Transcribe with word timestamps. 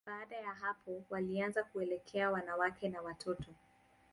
Baada 0.05 0.37
ya 0.37 0.53
hapo, 0.53 1.03
walianza 1.09 1.63
kuelekea 1.63 2.31
wanawake 2.31 2.89
na 2.89 3.01
watoto. 3.01 3.51